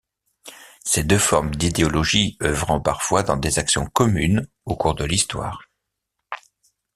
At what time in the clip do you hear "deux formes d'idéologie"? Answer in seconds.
1.03-2.35